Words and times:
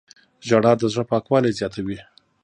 •ژړا 0.47 0.71
د 0.77 0.83
زړه 0.93 1.03
پاکوالی 1.11 1.55
زیاتوي. 1.59 1.97